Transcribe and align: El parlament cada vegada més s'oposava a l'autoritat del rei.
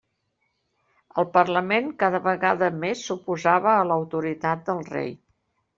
El 1.23 1.27
parlament 1.35 1.91
cada 2.05 2.23
vegada 2.31 2.73
més 2.85 3.07
s'oposava 3.11 3.77
a 3.77 3.87
l'autoritat 3.93 4.71
del 4.73 4.85
rei. 4.95 5.17